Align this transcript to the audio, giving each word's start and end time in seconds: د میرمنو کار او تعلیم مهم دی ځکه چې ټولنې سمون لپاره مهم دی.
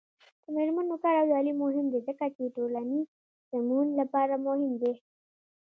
د 0.43 0.45
میرمنو 0.55 0.95
کار 1.03 1.15
او 1.21 1.27
تعلیم 1.33 1.57
مهم 1.65 1.85
دی 1.93 1.99
ځکه 2.07 2.25
چې 2.35 2.53
ټولنې 2.55 3.01
سمون 3.49 3.87
لپاره 3.99 4.33
مهم 4.45 4.73
دی. 4.81 4.93